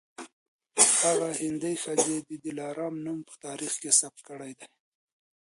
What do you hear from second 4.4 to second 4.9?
دی